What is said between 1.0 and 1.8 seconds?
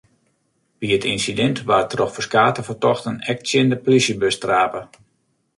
ynsidint